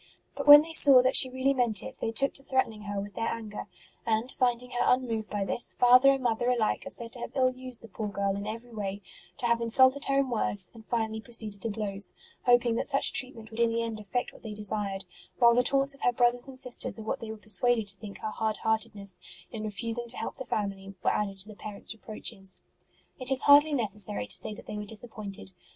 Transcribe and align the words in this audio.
But 0.35 0.47
when 0.47 0.63
they 0.63 0.73
saw 0.73 1.03
that 1.03 1.15
she 1.15 1.29
really 1.29 1.53
meant 1.53 1.83
it, 1.83 1.99
they 2.01 2.11
took 2.11 2.33
to 2.33 2.41
threatening 2.43 2.81
her 2.85 2.99
with 2.99 3.13
their 3.13 3.27
anger; 3.27 3.67
and, 4.03 4.31
finding 4.31 4.71
her 4.71 4.79
unmoved 4.83 5.29
by 5.29 5.45
this, 5.45 5.75
father 5.75 6.09
and 6.11 6.23
mother 6.23 6.49
alike 6.49 6.87
are 6.87 6.89
said 6.89 7.11
to 7.11 7.19
have 7.19 7.33
ill 7.35 7.51
used 7.55 7.83
the 7.83 7.87
poor 7.87 8.07
girl 8.07 8.35
in 8.35 8.47
every 8.47 8.73
way, 8.73 9.03
to 9.37 9.45
have 9.45 9.61
insulted 9.61 10.05
her 10.05 10.17
in 10.17 10.31
words, 10.31 10.71
and 10.73 10.87
finally 10.87 11.21
proceeded 11.21 11.61
to 11.61 11.69
blows, 11.69 12.13
hoping 12.47 12.73
that 12.77 12.87
such 12.87 13.13
treatment 13.13 13.51
would 13.51 13.59
in 13.59 13.71
the 13.71 13.83
end 13.83 13.99
effect 13.99 14.33
what 14.33 14.41
they 14.41 14.55
desired; 14.55 15.05
while 15.37 15.53
the 15.53 15.61
taunts 15.61 15.93
of 15.93 16.01
her 16.01 16.11
brothers 16.11 16.47
and 16.47 16.57
sisters 16.57 16.97
at 16.97 17.05
what 17.05 17.19
they 17.19 17.29
were 17.29 17.37
persuaded 17.37 17.85
to 17.87 17.95
think 17.97 18.17
her 18.21 18.31
hard 18.31 18.57
heartedness 18.57 19.19
in 19.51 19.61
refusing 19.63 20.07
to 20.07 20.17
help 20.17 20.35
the 20.37 20.43
family 20.45 20.95
were 21.03 21.13
added 21.13 21.37
to 21.37 21.47
the 21.47 21.53
parents 21.53 21.93
reproaches. 21.93 22.63
It 23.19 23.29
is 23.29 23.41
hardly 23.41 23.75
necessary 23.75 24.25
to 24.25 24.35
say 24.35 24.55
that 24.55 24.65
they 24.65 24.77
were 24.79 24.85
disappointed. 24.85 25.51